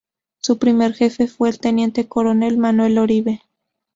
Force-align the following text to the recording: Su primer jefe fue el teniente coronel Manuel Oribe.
Su 0.39 0.57
primer 0.57 0.95
jefe 0.95 1.27
fue 1.27 1.47
el 1.49 1.59
teniente 1.59 2.07
coronel 2.07 2.57
Manuel 2.57 2.97
Oribe. 2.97 3.43